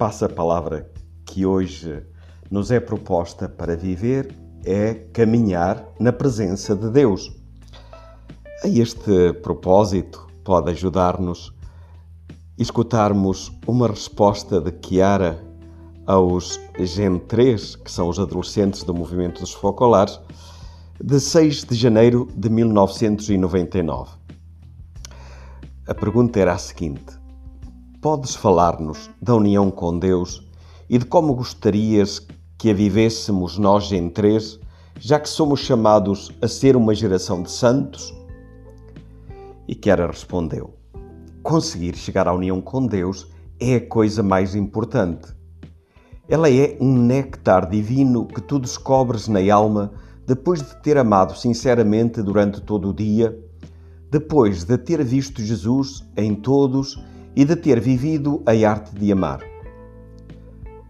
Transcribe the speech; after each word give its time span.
passa-palavra 0.00 0.90
que 1.26 1.44
hoje 1.44 2.02
nos 2.50 2.70
é 2.70 2.80
proposta 2.80 3.46
para 3.46 3.76
viver 3.76 4.34
é 4.64 4.94
caminhar 4.94 5.86
na 6.00 6.10
presença 6.10 6.74
de 6.74 6.88
Deus. 6.88 7.30
A 8.64 8.68
este 8.68 9.34
propósito, 9.42 10.26
pode 10.42 10.70
ajudar-nos 10.70 11.52
escutarmos 12.56 13.52
uma 13.66 13.88
resposta 13.88 14.58
de 14.58 14.72
Chiara 14.82 15.38
aos 16.06 16.58
Gen 16.78 17.18
3, 17.18 17.76
que 17.76 17.92
são 17.92 18.08
os 18.08 18.18
adolescentes 18.18 18.82
do 18.82 18.94
movimento 18.94 19.42
dos 19.42 19.52
focolares, 19.52 20.18
de 20.98 21.20
6 21.20 21.64
de 21.64 21.74
janeiro 21.74 22.26
de 22.34 22.48
1999. 22.48 24.12
A 25.86 25.94
pergunta 25.94 26.40
era 26.40 26.54
a 26.54 26.58
seguinte: 26.58 27.19
Podes 28.00 28.34
falar-nos 28.34 29.10
da 29.20 29.34
união 29.34 29.70
com 29.70 29.98
Deus 29.98 30.42
e 30.88 30.96
de 30.96 31.04
como 31.04 31.34
gostarias 31.34 32.26
que 32.56 32.70
a 32.70 32.72
vivêssemos 32.72 33.58
nós 33.58 33.92
em 33.92 34.08
três, 34.08 34.58
já 34.98 35.20
que 35.20 35.28
somos 35.28 35.60
chamados 35.60 36.32
a 36.40 36.48
ser 36.48 36.76
uma 36.76 36.94
geração 36.94 37.42
de 37.42 37.50
santos? 37.50 38.14
E 39.68 39.78
Chiara 39.78 40.06
respondeu: 40.06 40.72
Conseguir 41.42 41.94
chegar 41.94 42.26
à 42.26 42.32
união 42.32 42.58
com 42.62 42.86
Deus 42.86 43.26
é 43.60 43.74
a 43.74 43.86
coisa 43.86 44.22
mais 44.22 44.54
importante. 44.54 45.28
Ela 46.26 46.50
é 46.50 46.78
um 46.80 46.96
néctar 46.96 47.68
divino 47.68 48.24
que 48.24 48.40
tu 48.40 48.58
descobres 48.58 49.28
na 49.28 49.40
alma 49.52 49.92
depois 50.26 50.62
de 50.62 50.74
ter 50.76 50.96
amado 50.96 51.36
sinceramente 51.36 52.22
durante 52.22 52.62
todo 52.62 52.88
o 52.88 52.94
dia, 52.94 53.38
depois 54.10 54.64
de 54.64 54.78
ter 54.78 55.04
visto 55.04 55.42
Jesus 55.42 56.02
em 56.16 56.34
todos 56.34 56.96
e 57.34 57.44
de 57.44 57.56
ter 57.56 57.80
vivido 57.80 58.42
a 58.46 58.52
arte 58.68 58.94
de 58.94 59.12
amar. 59.12 59.40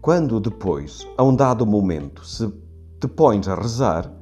Quando 0.00 0.40
depois, 0.40 1.06
a 1.16 1.22
um 1.22 1.34
dado 1.34 1.64
momento, 1.64 2.26
se 2.26 2.52
te 3.00 3.08
pões 3.08 3.48
a 3.48 3.54
rezar, 3.54 4.12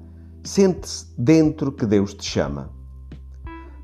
sente-se 0.44 1.06
dentro 1.18 1.72
que 1.72 1.86
Deus 1.86 2.14
te 2.14 2.24
chama. 2.24 2.70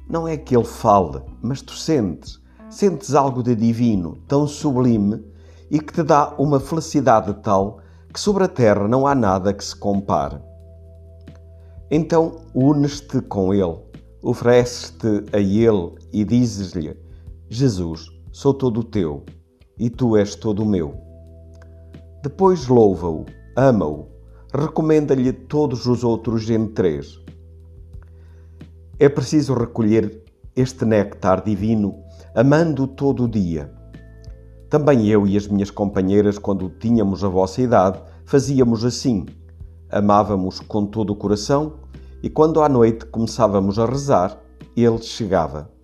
Não 0.08 0.26
é 0.26 0.36
que 0.36 0.56
Ele 0.56 0.64
fale, 0.64 1.20
mas 1.42 1.60
tu 1.60 1.72
sentes, 1.72 2.40
sentes 2.70 3.14
algo 3.14 3.42
de 3.42 3.54
divino, 3.54 4.18
tão 4.26 4.46
sublime 4.46 5.24
e 5.70 5.80
que 5.80 5.92
te 5.92 6.02
dá 6.02 6.34
uma 6.38 6.60
felicidade 6.60 7.34
tal 7.42 7.80
que 8.12 8.20
sobre 8.20 8.44
a 8.44 8.48
terra 8.48 8.88
não 8.88 9.06
há 9.06 9.14
nada 9.14 9.52
que 9.52 9.64
se 9.64 9.76
compare. 9.76 10.40
Então 11.90 12.42
unes-te 12.54 13.20
com 13.22 13.52
Ele, 13.52 13.78
ofereces-te 14.22 15.24
a 15.32 15.38
Ele 15.38 15.94
e 16.12 16.24
dizes-lhe: 16.24 16.96
Jesus, 17.48 18.17
sou 18.38 18.54
todo 18.54 18.84
teu 18.84 19.24
e 19.76 19.90
tu 19.90 20.16
és 20.16 20.36
todo 20.36 20.64
meu. 20.64 20.94
Depois 22.22 22.68
louva-o, 22.68 23.26
ama-o, 23.56 24.06
recomenda-lhe 24.54 25.32
todos 25.32 25.86
os 25.86 26.04
outros 26.04 26.48
em 26.48 26.68
três. 26.68 27.18
É 28.96 29.08
preciso 29.08 29.54
recolher 29.54 30.22
este 30.54 30.84
néctar 30.84 31.42
divino, 31.42 31.96
amando 32.32 32.86
todo 32.86 33.24
o 33.24 33.28
dia. 33.28 33.74
Também 34.70 35.08
eu 35.08 35.26
e 35.26 35.36
as 35.36 35.48
minhas 35.48 35.72
companheiras, 35.72 36.38
quando 36.38 36.70
tínhamos 36.70 37.24
a 37.24 37.28
vossa 37.28 37.60
idade, 37.60 38.00
fazíamos 38.24 38.84
assim. 38.84 39.26
Amávamos 39.90 40.60
com 40.60 40.86
todo 40.86 41.10
o 41.12 41.16
coração 41.16 41.80
e 42.22 42.30
quando 42.30 42.62
à 42.62 42.68
noite 42.68 43.04
começávamos 43.06 43.80
a 43.80 43.86
rezar, 43.86 44.40
ele 44.76 44.98
chegava. 44.98 45.76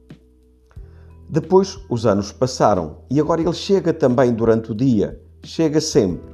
Depois 1.35 1.81
os 1.91 2.07
anos 2.07 2.31
passaram 2.31 2.99
e 3.11 3.19
agora 3.19 3.41
ele 3.41 3.53
chega 3.53 3.93
também 3.93 4.33
durante 4.33 4.71
o 4.71 4.75
dia, 4.75 5.21
chega 5.43 5.81
sempre. 5.81 6.33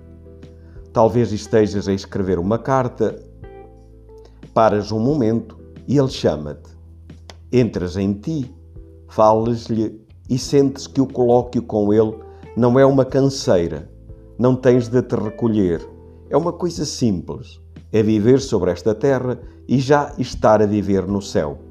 Talvez 0.92 1.32
estejas 1.32 1.88
a 1.88 1.92
escrever 1.94 2.38
uma 2.38 2.58
carta, 2.58 3.18
paras 4.52 4.92
um 4.92 5.00
momento 5.00 5.58
e 5.88 5.96
ele 5.96 6.10
chama-te. 6.10 6.68
Entras 7.50 7.96
em 7.96 8.12
ti, 8.12 8.54
falas-lhe 9.08 9.98
e 10.28 10.38
sentes 10.38 10.86
que 10.86 11.00
o 11.00 11.06
colóquio 11.06 11.62
com 11.62 11.94
ele 11.94 12.18
não 12.54 12.78
é 12.78 12.84
uma 12.84 13.06
canseira, 13.06 13.90
não 14.38 14.54
tens 14.54 14.86
de 14.86 15.00
te 15.00 15.16
recolher, 15.16 15.80
é 16.28 16.36
uma 16.36 16.52
coisa 16.52 16.84
simples, 16.84 17.58
é 17.90 18.02
viver 18.02 18.38
sobre 18.38 18.70
esta 18.70 18.94
terra 18.94 19.40
e 19.66 19.78
já 19.78 20.12
estar 20.18 20.60
a 20.60 20.66
viver 20.66 21.06
no 21.06 21.22
céu. 21.22 21.69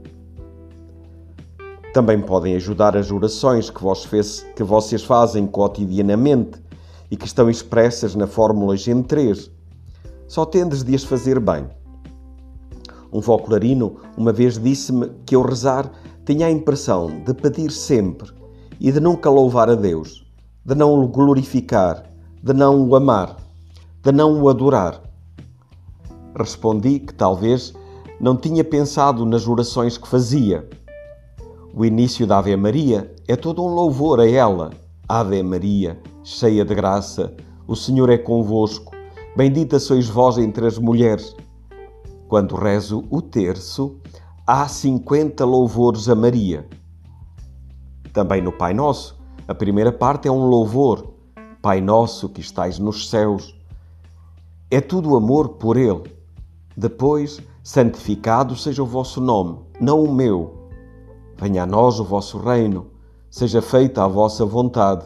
Também 1.94 2.22
podem 2.22 2.56
ajudar 2.56 2.96
as 2.96 3.12
orações 3.12 3.72
que, 3.72 3.82
vos 3.82 4.06
fez, 4.06 4.46
que 4.56 4.64
vocês 4.64 5.04
fazem 5.04 5.48
cotidianamente 5.48 6.62
e 7.10 7.18
que 7.18 7.26
estão 7.26 7.50
expressas 7.50 8.14
na 8.14 8.28
Fórmula 8.28 8.78
Gen 8.78 9.02
3. 9.02 9.50
Só 10.28 10.46
tendes 10.46 10.84
de 10.84 10.94
as 10.94 11.04
fazer 11.04 11.40
bem. 11.40 11.68
Um 13.12 13.24
focularino 13.24 13.96
uma 14.16 14.32
vez 14.32 14.60
disse-me 14.60 15.10
que 15.26 15.34
ao 15.34 15.42
rezar 15.42 15.92
tinha 16.26 16.46
a 16.46 16.52
impressão 16.52 17.24
de 17.26 17.34
pedir 17.34 17.72
sempre 17.72 18.32
e 18.80 18.92
de 18.92 19.00
nunca 19.00 19.32
louvar 19.32 19.68
a 19.68 19.76
Deus, 19.76 20.24
de 20.64 20.76
não 20.76 20.94
o 20.94 21.08
glorificar, 21.08 22.04
de 22.44 22.54
não 22.54 22.88
o 22.88 22.96
amar, 22.96 23.36
de 24.04 24.12
não 24.12 24.40
o 24.40 24.48
adorar. 24.48 25.02
Respondi 26.38 27.00
que 27.00 27.16
talvez 27.16 27.74
não 28.22 28.38
tinha 28.38 28.64
pensado 28.64 29.26
nas 29.26 29.48
orações 29.48 29.98
que 29.98 30.08
fazia 30.08 30.70
o 31.80 31.86
início 31.86 32.28
da 32.28 32.40
Ave 32.40 32.58
Maria 32.58 33.10
é 33.26 33.38
todo 33.38 33.64
um 33.64 33.70
louvor 33.70 34.20
a 34.20 34.30
ela. 34.30 34.70
Ave 35.08 35.42
Maria, 35.42 35.98
cheia 36.26 36.66
de 36.66 36.76
graça, 36.76 37.34
o 37.66 37.74
Senhor 37.74 38.10
é 38.10 38.18
convosco. 38.18 38.92
Bendita 39.34 39.80
sois 39.80 40.10
vós 40.10 40.38
entre 40.38 40.68
as 40.68 40.78
mulheres. 40.78 41.34
Quando 42.28 42.58
rezo 42.58 43.06
o 43.10 43.22
terço, 43.22 43.98
há 44.46 44.68
50 44.68 45.46
louvores 45.46 46.10
a 46.10 46.16
Maria. 46.16 46.68
Também 48.12 48.42
no 48.42 48.52
Pai 48.52 48.74
Nosso, 48.74 49.18
a 49.48 49.56
primeira 49.56 49.94
parte 49.94 50.28
é 50.28 50.32
um 50.32 50.48
louvor. 50.48 51.14
Pai 51.62 51.80
Nosso 51.80 52.28
que 52.28 52.42
estais 52.42 52.78
nos 52.78 53.10
céus. 53.10 53.56
É 54.70 54.82
tudo 54.82 55.16
amor 55.16 55.52
por 55.52 55.78
Ele. 55.78 56.04
Depois, 56.76 57.40
santificado 57.64 58.54
seja 58.58 58.84
o 58.84 58.86
vosso 58.86 59.22
nome, 59.22 59.60
não 59.80 60.04
o 60.04 60.14
meu 60.14 60.59
Venha 61.40 61.64
a 61.64 61.66
nós 61.66 62.02
o 62.02 62.04
vosso 62.04 62.38
reino, 62.38 62.88
seja 63.32 63.62
feita 63.62 64.04
a 64.04 64.08
vossa 64.10 64.46
vontade. 64.46 65.06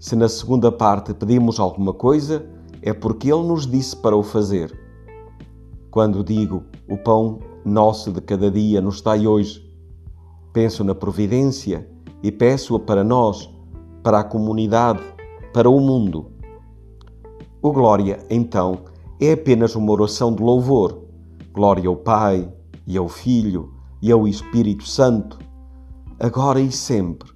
Se 0.00 0.16
na 0.16 0.28
segunda 0.28 0.72
parte 0.72 1.14
pedimos 1.14 1.60
alguma 1.60 1.94
coisa, 1.94 2.44
é 2.82 2.92
porque 2.92 3.32
Ele 3.32 3.46
nos 3.46 3.68
disse 3.68 3.94
para 3.94 4.16
o 4.16 4.22
fazer. 4.24 4.76
Quando 5.92 6.24
digo 6.24 6.64
o 6.90 6.96
pão 6.98 7.38
nosso 7.64 8.10
de 8.10 8.20
cada 8.20 8.50
dia 8.50 8.80
nos 8.80 9.00
dai 9.00 9.28
hoje, 9.28 9.64
penso 10.52 10.82
na 10.82 10.92
providência 10.92 11.88
e 12.20 12.32
peço-a 12.32 12.80
para 12.80 13.04
nós, 13.04 13.48
para 14.02 14.18
a 14.18 14.24
comunidade, 14.24 15.04
para 15.52 15.70
o 15.70 15.78
mundo. 15.78 16.32
O 17.62 17.70
Glória, 17.70 18.26
então, 18.28 18.80
é 19.20 19.34
apenas 19.34 19.76
uma 19.76 19.92
oração 19.92 20.34
de 20.34 20.42
louvor. 20.42 21.04
Glória 21.52 21.88
ao 21.88 21.94
Pai 21.94 22.52
e 22.88 22.98
ao 22.98 23.08
Filho 23.08 23.73
e 24.04 24.12
ao 24.12 24.28
Espírito 24.28 24.86
Santo, 24.86 25.38
agora 26.20 26.60
e 26.60 26.70
sempre. 26.70 27.32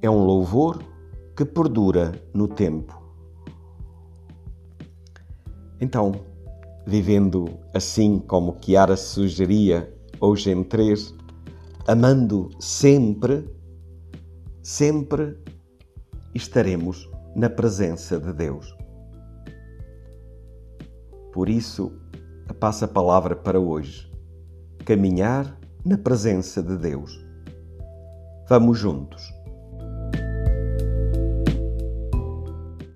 É 0.00 0.08
um 0.08 0.24
louvor 0.24 0.82
que 1.36 1.44
perdura 1.44 2.12
no 2.32 2.48
tempo. 2.48 2.98
Então, 5.78 6.12
vivendo 6.86 7.44
assim 7.74 8.18
como 8.20 8.56
Chiara 8.58 8.96
sugeria 8.96 9.94
hoje 10.18 10.50
em 10.50 10.64
três, 10.64 11.14
amando 11.86 12.48
sempre, 12.58 13.46
sempre 14.62 15.36
estaremos 16.34 17.06
na 17.36 17.50
presença 17.50 18.18
de 18.18 18.32
Deus. 18.32 18.74
Por 21.34 21.50
isso, 21.50 21.92
a 22.48 22.88
palavra 22.88 23.36
para 23.36 23.60
hoje 23.60 24.13
caminhar 24.84 25.58
na 25.84 25.98
presença 25.98 26.62
de 26.62 26.76
Deus. 26.76 27.12
Vamos 28.48 28.78
juntos. 28.78 29.33